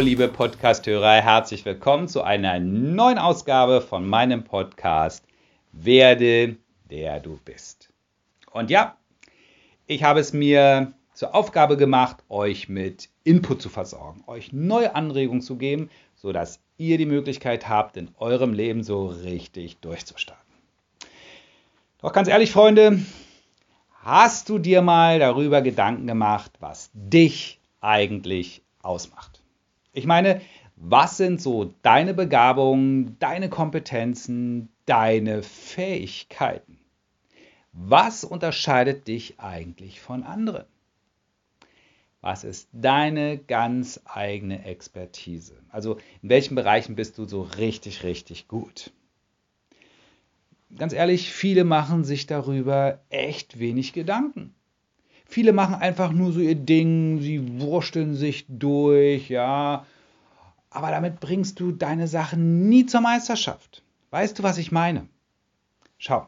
Liebe 0.00 0.28
Podcasthörer, 0.28 1.20
herzlich 1.20 1.66
willkommen 1.66 2.08
zu 2.08 2.22
einer 2.22 2.58
neuen 2.58 3.18
Ausgabe 3.18 3.82
von 3.82 4.08
meinem 4.08 4.44
Podcast 4.44 5.22
Werde 5.72 6.56
der 6.90 7.20
du 7.20 7.38
bist. 7.44 7.90
Und 8.50 8.70
ja, 8.70 8.96
ich 9.86 10.02
habe 10.02 10.20
es 10.20 10.32
mir 10.32 10.94
zur 11.12 11.34
Aufgabe 11.34 11.76
gemacht, 11.76 12.16
euch 12.30 12.70
mit 12.70 13.10
Input 13.24 13.60
zu 13.60 13.68
versorgen, 13.68 14.24
euch 14.26 14.54
neue 14.54 14.94
Anregungen 14.94 15.42
zu 15.42 15.56
geben, 15.56 15.90
sodass 16.16 16.60
ihr 16.78 16.96
die 16.96 17.04
Möglichkeit 17.04 17.68
habt, 17.68 17.98
in 17.98 18.08
eurem 18.18 18.54
Leben 18.54 18.82
so 18.82 19.08
richtig 19.08 19.80
durchzustarten. 19.80 20.54
Doch 22.00 22.14
ganz 22.14 22.28
ehrlich, 22.28 22.52
Freunde, 22.52 23.02
hast 24.02 24.48
du 24.48 24.58
dir 24.58 24.80
mal 24.80 25.18
darüber 25.18 25.60
Gedanken 25.60 26.06
gemacht, 26.06 26.52
was 26.58 26.90
dich 26.94 27.60
eigentlich 27.82 28.62
ausmacht? 28.80 29.39
Ich 29.92 30.06
meine, 30.06 30.40
was 30.76 31.16
sind 31.16 31.42
so 31.42 31.74
deine 31.82 32.14
Begabungen, 32.14 33.18
deine 33.18 33.48
Kompetenzen, 33.48 34.68
deine 34.86 35.42
Fähigkeiten? 35.42 36.78
Was 37.72 38.24
unterscheidet 38.24 39.08
dich 39.08 39.40
eigentlich 39.40 40.00
von 40.00 40.22
anderen? 40.22 40.64
Was 42.20 42.44
ist 42.44 42.68
deine 42.72 43.38
ganz 43.38 44.00
eigene 44.04 44.64
Expertise? 44.64 45.56
Also 45.70 45.98
in 46.22 46.28
welchen 46.28 46.54
Bereichen 46.54 46.94
bist 46.94 47.18
du 47.18 47.24
so 47.24 47.42
richtig, 47.42 48.02
richtig 48.02 48.46
gut? 48.46 48.92
Ganz 50.76 50.92
ehrlich, 50.92 51.32
viele 51.32 51.64
machen 51.64 52.04
sich 52.04 52.26
darüber 52.26 53.00
echt 53.08 53.58
wenig 53.58 53.92
Gedanken. 53.92 54.54
Viele 55.30 55.52
machen 55.52 55.76
einfach 55.76 56.10
nur 56.10 56.32
so 56.32 56.40
ihr 56.40 56.56
Ding, 56.56 57.20
sie 57.20 57.60
wursteln 57.60 58.16
sich 58.16 58.46
durch, 58.48 59.30
ja. 59.30 59.86
Aber 60.70 60.90
damit 60.90 61.20
bringst 61.20 61.60
du 61.60 61.70
deine 61.70 62.08
Sachen 62.08 62.68
nie 62.68 62.84
zur 62.84 63.00
Meisterschaft. 63.00 63.84
Weißt 64.10 64.36
du, 64.36 64.42
was 64.42 64.58
ich 64.58 64.72
meine? 64.72 65.06
Schau, 65.98 66.26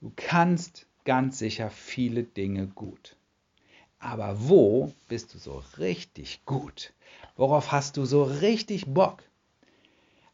du 0.00 0.10
kannst 0.16 0.86
ganz 1.04 1.38
sicher 1.38 1.70
viele 1.70 2.24
Dinge 2.24 2.66
gut. 2.66 3.14
Aber 4.00 4.48
wo 4.48 4.92
bist 5.08 5.32
du 5.34 5.38
so 5.38 5.62
richtig 5.78 6.44
gut? 6.44 6.92
Worauf 7.36 7.70
hast 7.70 7.96
du 7.96 8.04
so 8.04 8.24
richtig 8.24 8.86
Bock? 8.92 9.22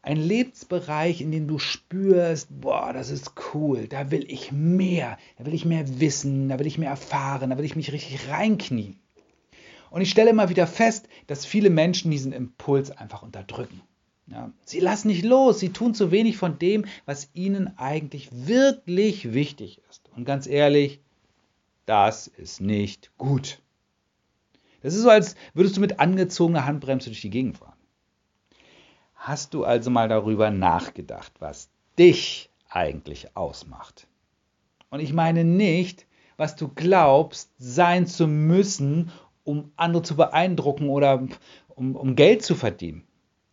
Ein 0.09 0.17
Lebensbereich, 0.17 1.21
in 1.21 1.31
dem 1.31 1.47
du 1.47 1.59
spürst, 1.59 2.47
boah, 2.49 2.93
das 2.93 3.11
ist 3.11 3.33
cool, 3.53 3.87
da 3.87 4.09
will 4.09 4.25
ich 4.27 4.51
mehr, 4.51 5.19
da 5.37 5.45
will 5.45 5.53
ich 5.53 5.65
mehr 5.65 5.99
wissen, 5.99 6.49
da 6.49 6.57
will 6.57 6.65
ich 6.65 6.79
mehr 6.79 6.89
erfahren, 6.89 7.51
da 7.51 7.59
will 7.59 7.65
ich 7.65 7.75
mich 7.75 7.91
richtig 7.91 8.27
reinknien. 8.27 8.99
Und 9.91 10.01
ich 10.01 10.09
stelle 10.09 10.31
immer 10.31 10.49
wieder 10.49 10.65
fest, 10.65 11.07
dass 11.27 11.45
viele 11.45 11.69
Menschen 11.69 12.09
diesen 12.09 12.31
Impuls 12.31 12.89
einfach 12.89 13.21
unterdrücken. 13.21 13.81
Ja, 14.25 14.51
sie 14.65 14.79
lassen 14.79 15.09
nicht 15.09 15.23
los, 15.23 15.59
sie 15.59 15.69
tun 15.69 15.93
zu 15.93 16.09
wenig 16.09 16.37
von 16.37 16.57
dem, 16.57 16.85
was 17.05 17.29
ihnen 17.35 17.77
eigentlich 17.77 18.29
wirklich 18.31 19.31
wichtig 19.35 19.79
ist. 19.91 20.09
Und 20.15 20.25
ganz 20.25 20.47
ehrlich, 20.47 21.01
das 21.85 22.25
ist 22.25 22.61
nicht 22.61 23.11
gut. 23.19 23.61
Das 24.81 24.95
ist 24.95 25.03
so, 25.03 25.09
als 25.11 25.35
würdest 25.53 25.77
du 25.77 25.81
mit 25.81 25.99
angezogener 25.99 26.65
Handbremse 26.65 27.11
durch 27.11 27.21
die 27.21 27.29
Gegend 27.29 27.59
fahren. 27.59 27.78
Hast 29.19 29.53
du 29.53 29.65
also 29.65 29.89
mal 29.89 30.07
darüber 30.07 30.49
nachgedacht, 30.49 31.33
was 31.39 31.69
dich 31.97 32.49
eigentlich 32.69 33.35
ausmacht? 33.35 34.07
Und 34.89 35.01
ich 35.01 35.11
meine 35.11 35.43
nicht, 35.43 36.07
was 36.37 36.55
du 36.55 36.69
glaubst, 36.69 37.51
sein 37.57 38.07
zu 38.07 38.27
müssen, 38.27 39.11
um 39.43 39.73
andere 39.75 40.03
zu 40.03 40.15
beeindrucken 40.15 40.87
oder 40.87 41.27
um, 41.67 41.97
um 41.97 42.15
Geld 42.15 42.43
zu 42.43 42.55
verdienen. 42.55 43.03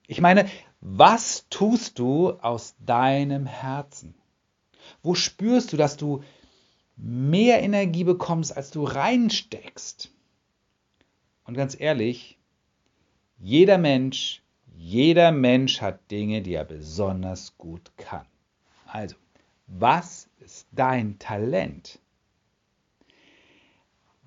Ich 0.07 0.21
meine, 0.21 0.49
was 0.81 1.47
tust 1.51 1.99
du 1.99 2.31
aus 2.31 2.77
deinem 2.79 3.45
Herzen? 3.45 4.15
Wo 5.03 5.17
spürst 5.17 5.73
du, 5.73 5.77
dass 5.77 5.97
du 5.97 6.23
mehr 6.97 7.61
Energie 7.61 8.05
bekommst, 8.05 8.57
als 8.57 8.71
du 8.71 8.85
reinsteckst? 8.85 10.13
Und 11.45 11.55
ganz 11.55 11.79
ehrlich, 11.79 12.39
jeder 13.39 13.79
Mensch, 13.79 14.43
jeder 14.77 15.33
Mensch 15.33 15.81
hat 15.81 16.11
Dinge, 16.11 16.43
die 16.43 16.55
er 16.55 16.65
besonders 16.65 17.57
gut 17.57 17.91
kann. 17.97 18.27
Also, 18.87 19.17
was 19.67 20.29
ist 20.39 20.69
dein 20.73 21.19
Talent? 21.19 21.99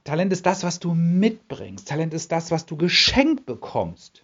Talent 0.03 0.33
ist 0.33 0.45
das, 0.45 0.63
was 0.63 0.79
du 0.79 0.93
mitbringst. 0.95 1.87
Talent 1.87 2.13
ist 2.13 2.31
das, 2.31 2.51
was 2.51 2.65
du 2.65 2.77
geschenkt 2.77 3.45
bekommst. 3.45 4.23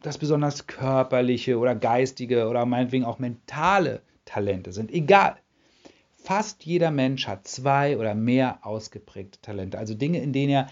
Das 0.00 0.18
besonders 0.18 0.66
körperliche 0.66 1.58
oder 1.58 1.74
geistige 1.74 2.48
oder 2.48 2.64
meinetwegen 2.64 3.04
auch 3.04 3.18
mentale 3.18 4.02
Talente 4.24 4.72
sind, 4.72 4.90
egal. 4.90 5.36
Fast 6.16 6.64
jeder 6.64 6.90
Mensch 6.90 7.26
hat 7.26 7.46
zwei 7.46 7.98
oder 7.98 8.14
mehr 8.14 8.60
ausgeprägte 8.62 9.40
Talente, 9.42 9.78
also 9.78 9.94
Dinge, 9.94 10.20
in 10.20 10.32
denen 10.32 10.52
er 10.52 10.70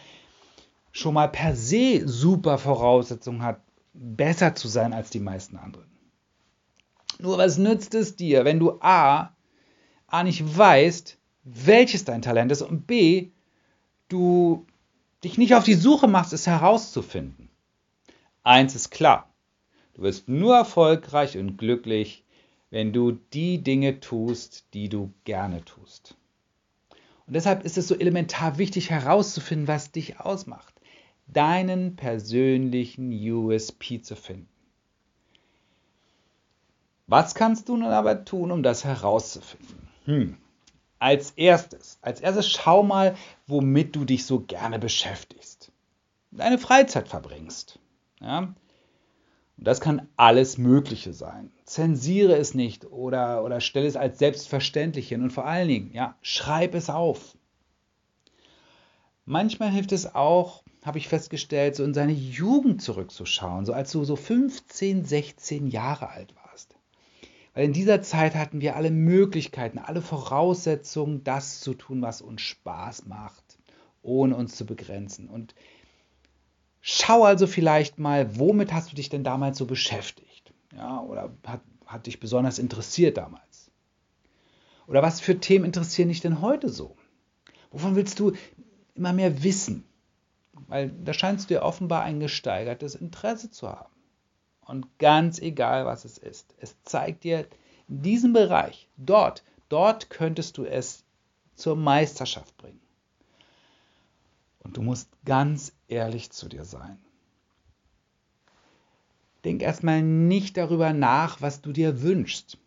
schon 0.93 1.15
mal 1.15 1.29
per 1.29 1.55
se 1.57 2.03
super 2.07 2.57
Voraussetzungen 2.57 3.43
hat, 3.43 3.61
besser 3.95 4.55
zu 4.55 4.69
sein 4.69 4.93
als 4.93 5.11
die 5.11 5.21
meisten 5.21 5.57
anderen. 5.57 5.91
Nur 7.19 7.39
was 7.39 7.59
nützt 7.59 7.95
es 7.95 8.17
dir, 8.17 8.45
wenn 8.45 8.59
du 8.59 8.81
A, 8.81 9.35
A 10.07 10.23
nicht 10.25 10.57
weißt, 10.57 11.19
welches 11.45 12.05
dein 12.05 12.23
Talent 12.23 12.53
ist 12.53 12.63
und 12.63 12.87
B, 12.87 13.31
du 14.09 14.67
dich 15.25 15.39
nicht 15.39 15.55
auf 15.55 15.65
die 15.65 15.75
Suche 15.75 16.09
machst, 16.09 16.33
es 16.33 16.47
herauszufinden. 16.47 17.49
Eins 18.43 18.75
ist 18.75 18.91
klar, 18.91 19.33
du 19.95 20.03
wirst 20.03 20.29
nur 20.29 20.57
erfolgreich 20.57 21.39
und 21.39 21.57
glücklich, 21.57 22.25
wenn 22.71 22.93
du 22.93 23.13
die 23.33 23.63
Dinge 23.63 24.01
tust, 24.01 24.65
die 24.75 24.89
du 24.89 25.13
gerne 25.25 25.65
tust. 25.65 26.17
Und 27.27 27.35
deshalb 27.35 27.65
ist 27.65 27.79
es 27.79 27.87
so 27.87 27.95
elementar 27.95 28.59
wichtig 28.59 28.91
herauszufinden, 28.91 29.69
was 29.69 29.93
dich 29.93 30.19
ausmacht 30.19 30.72
deinen 31.27 31.97
persönlichen 31.97 33.11
USP 33.13 34.01
zu 34.03 34.17
finden. 34.17 34.49
Was 37.07 37.35
kannst 37.35 37.69
du 37.69 37.77
nun 37.77 37.91
aber 37.91 38.25
tun, 38.25 38.51
um 38.51 38.63
das 38.63 38.85
herauszufinden? 38.85 39.89
Hm. 40.05 40.37
Als 40.99 41.33
erstes, 41.33 41.99
als 42.01 42.21
erstes 42.21 42.49
schau 42.49 42.83
mal, 42.83 43.17
womit 43.47 43.97
du 43.97 44.05
dich 44.05 44.25
so 44.25 44.41
gerne 44.41 44.79
beschäftigst. 44.79 45.73
Deine 46.31 46.59
Freizeit 46.59 47.09
verbringst. 47.09 47.79
Ja? 48.21 48.39
Und 48.39 49.67
das 49.69 49.81
kann 49.81 50.09
alles 50.17 50.59
Mögliche 50.59 51.13
sein. 51.13 51.53
Zensiere 51.65 52.37
es 52.37 52.55
nicht 52.55 52.87
oder, 52.87 53.45
oder 53.45 53.61
stelle 53.61 53.87
es 53.87 53.97
als 53.97 54.19
selbstverständlich 54.19 55.09
hin 55.09 55.23
und 55.23 55.31
vor 55.31 55.45
allen 55.45 55.69
Dingen, 55.69 55.93
ja, 55.93 56.17
schreib 56.23 56.75
es 56.75 56.89
auf. 56.89 57.37
Manchmal 59.25 59.71
hilft 59.71 59.93
es 59.93 60.15
auch, 60.15 60.65
habe 60.85 60.99
ich 60.99 61.09
festgestellt, 61.09 61.77
so 61.77 61.85
in 61.85 61.95
seine 61.95 62.13
Jugend 62.13 62.83
zurückzuschauen, 62.83 63.65
so 63.65 63.73
als 63.73 63.93
du 63.93 64.05
so 64.05 64.17
15, 64.17 65.05
16 65.05 65.69
Jahre 65.69 66.09
alt 66.11 66.35
warst. 66.45 66.75
Weil 67.55 67.67
in 67.67 67.73
dieser 67.73 68.03
Zeit 68.03 68.35
hatten 68.35 68.61
wir 68.61 68.77
alle 68.77 68.91
Möglichkeiten, 68.91 69.79
alle 69.79 70.03
Voraussetzungen, 70.03 71.23
das 71.23 71.61
zu 71.61 71.75
tun, 71.75 72.03
was 72.03 72.21
uns 72.21 72.41
Spaß 72.41 73.07
macht, 73.07 73.59
ohne 74.03 74.35
uns 74.37 74.57
zu 74.57 74.67
begrenzen. 74.67 75.29
Und 75.29 75.55
schau 76.81 77.25
also 77.25 77.47
vielleicht 77.47 77.99
mal, 77.99 78.39
womit 78.39 78.73
hast 78.73 78.91
du 78.91 78.97
dich 78.97 79.09
denn 79.09 79.23
damals 79.23 79.59
so 79.59 79.67
beschäftigt? 79.67 80.53
Ja, 80.75 81.01
oder 81.01 81.33
hat, 81.47 81.61
hat 81.87 82.07
dich 82.07 82.19
besonders 82.19 82.59
interessiert 82.59 83.19
damals? 83.19 83.71
Oder 84.89 85.03
was 85.03 85.21
für 85.21 85.39
Themen 85.39 85.65
interessieren 85.65 86.09
dich 86.09 86.21
denn 86.21 86.41
heute 86.41 86.71
so? 86.71 86.97
Wovon 87.71 87.95
willst 87.95 88.19
du 88.19 88.33
immer 88.95 89.13
mehr 89.13 89.43
wissen? 89.43 89.85
Weil 90.69 90.91
da 90.91 91.13
scheinst 91.13 91.49
du 91.51 91.55
dir 91.55 91.63
offenbar 91.63 92.03
ein 92.03 92.21
gesteigertes 92.21 92.95
Interesse 92.95 93.51
zu 93.51 93.69
haben. 93.69 93.93
Und 94.65 94.99
ganz 94.99 95.39
egal, 95.39 95.87
was 95.87 96.05
es 96.05 96.19
ist, 96.19 96.55
es 96.59 96.77
zeigt 96.85 97.25
dir 97.25 97.47
in 97.89 98.03
diesem 98.03 98.33
Bereich, 98.33 98.89
dort, 98.97 99.43
dort 99.69 100.09
könntest 100.09 100.57
du 100.57 100.65
es 100.65 101.05
zur 101.55 101.77
Meisterschaft 101.77 102.57
bringen. 102.57 102.81
Und 104.61 104.77
du 104.77 104.83
musst 104.83 105.09
ganz 105.25 105.73
ehrlich 105.89 106.31
zu 106.31 106.49
dir 106.49 106.65
sein. 106.65 106.99
Denk 109.45 109.63
erstmal 109.63 110.03
nicht 110.03 110.57
darüber 110.57 110.93
nach, 110.93 111.41
was 111.43 111.61
du 111.61 111.73
dir 111.73 112.03
wünschst, 112.03 112.59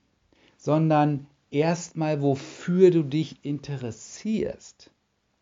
sondern 0.58 1.26
erstmal, 1.50 2.22
wofür 2.22 2.92
du 2.92 3.04
dich 3.04 3.44
interessierst. 3.46 4.92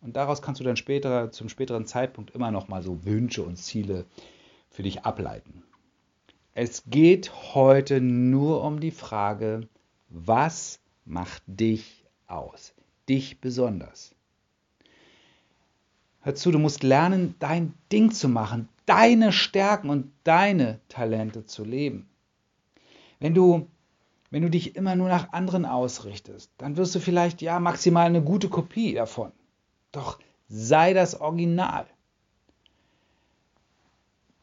Und 0.03 0.17
daraus 0.17 0.41
kannst 0.41 0.59
du 0.59 0.65
dann 0.65 0.75
später, 0.75 1.31
zum 1.31 1.47
späteren 1.47 1.85
Zeitpunkt 1.85 2.31
immer 2.31 2.51
noch 2.51 2.67
mal 2.67 2.83
so 2.83 3.05
Wünsche 3.05 3.41
und 3.41 3.55
Ziele 3.55 4.05
für 4.69 4.83
dich 4.83 5.05
ableiten. 5.05 5.63
Es 6.53 6.83
geht 6.87 7.31
heute 7.55 8.01
nur 8.01 8.63
um 8.63 8.81
die 8.81 8.91
Frage, 8.91 9.67
was 10.09 10.79
macht 11.05 11.41
dich 11.47 12.03
aus? 12.27 12.73
Dich 13.07 13.39
besonders. 13.39 14.13
Hör 16.21 16.35
zu, 16.35 16.51
du 16.51 16.59
musst 16.59 16.83
lernen, 16.83 17.35
dein 17.39 17.73
Ding 17.91 18.11
zu 18.11 18.27
machen, 18.27 18.67
deine 18.85 19.31
Stärken 19.31 19.89
und 19.89 20.11
deine 20.25 20.79
Talente 20.89 21.45
zu 21.45 21.63
leben. 21.63 22.09
Wenn 23.19 23.33
du, 23.33 23.67
wenn 24.31 24.41
du 24.41 24.49
dich 24.49 24.75
immer 24.75 24.97
nur 24.97 25.07
nach 25.07 25.31
anderen 25.31 25.65
ausrichtest, 25.65 26.51
dann 26.57 26.75
wirst 26.75 26.93
du 26.93 26.99
vielleicht 26.99 27.41
ja 27.41 27.59
maximal 27.59 28.05
eine 28.05 28.21
gute 28.21 28.49
Kopie 28.49 28.93
davon. 28.93 29.31
Doch 29.93 30.19
sei 30.49 30.93
das 30.93 31.21
Original. 31.21 31.85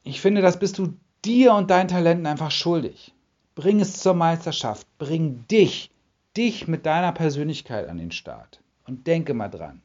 Ich 0.02 0.22
finde, 0.22 0.40
das 0.40 0.58
bist 0.58 0.78
du 0.78 0.94
dir 1.24 1.52
und 1.52 1.70
deinen 1.70 1.88
Talenten 1.88 2.26
einfach 2.26 2.50
schuldig. 2.50 3.12
Bring 3.54 3.80
es 3.80 3.98
zur 3.98 4.14
Meisterschaft. 4.14 4.86
Bring 4.96 5.44
dich, 5.48 5.90
dich 6.36 6.66
mit 6.66 6.86
deiner 6.86 7.12
Persönlichkeit 7.12 7.88
an 7.88 7.98
den 7.98 8.12
Start. 8.12 8.62
Und 8.86 9.06
denke 9.06 9.34
mal 9.34 9.48
dran. 9.48 9.82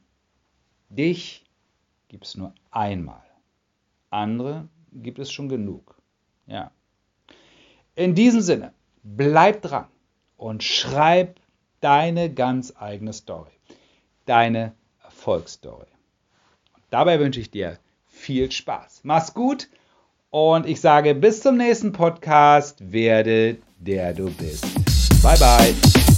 Dich 0.88 1.44
gibt 2.08 2.24
es 2.24 2.36
nur 2.36 2.54
einmal. 2.70 3.22
Andere 4.10 4.68
gibt 4.92 5.18
es 5.18 5.30
schon 5.30 5.48
genug. 5.48 5.96
Ja. 6.46 6.70
In 7.96 8.14
diesem 8.14 8.40
Sinne, 8.40 8.72
bleib 9.02 9.62
dran 9.62 9.88
und 10.36 10.62
schreib 10.62 11.40
deine 11.80 12.32
ganz 12.32 12.72
eigene 12.76 13.12
Story. 13.12 13.52
Deine 14.26 14.74
Erfolgsstory. 15.26 15.86
Dabei 16.90 17.18
wünsche 17.18 17.40
ich 17.40 17.50
dir 17.50 17.78
viel 18.06 18.52
Spaß. 18.52 19.00
Mach's 19.02 19.34
gut 19.34 19.68
und 20.30 20.66
ich 20.66 20.80
sage 20.80 21.16
bis 21.16 21.42
zum 21.42 21.56
nächsten 21.56 21.92
Podcast. 21.92 22.92
Werde 22.92 23.56
der 23.78 24.14
du 24.14 24.30
bist. 24.30 24.64
Bye 25.22 25.36
bye. 25.38 26.15